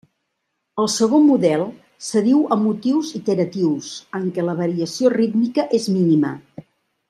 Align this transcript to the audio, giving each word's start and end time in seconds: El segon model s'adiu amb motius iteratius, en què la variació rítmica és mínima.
El 0.83 0.87
segon 0.93 1.27
model 1.31 1.65
s'adiu 2.07 2.41
amb 2.57 2.67
motius 2.69 3.11
iteratius, 3.21 3.93
en 4.21 4.27
què 4.39 4.47
la 4.49 4.57
variació 4.65 5.13
rítmica 5.19 5.71
és 5.83 5.91
mínima. 6.01 6.35